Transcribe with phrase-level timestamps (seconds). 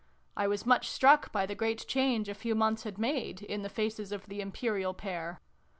[0.35, 3.69] I was much struck by the great change a few months had made in the
[3.69, 5.39] faces of the Impe rial Pair.